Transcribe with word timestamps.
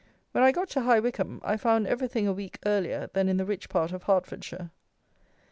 When 0.31 0.43
I 0.43 0.51
got 0.51 0.67
to 0.69 0.81
High 0.81 0.99
Wycombe, 0.99 1.41
I 1.43 1.57
found 1.57 1.85
everything 1.85 2.27
a 2.27 2.33
week 2.33 2.57
earlier 2.65 3.11
than 3.13 3.29
in 3.29 3.37
the 3.37 3.45
rich 3.45 3.69
part 3.69 3.91
of 3.91 4.01
Hertfordshire. 4.01 4.71